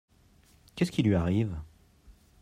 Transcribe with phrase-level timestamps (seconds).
[0.73, 1.55] Qu'est-ce qui lui arrive?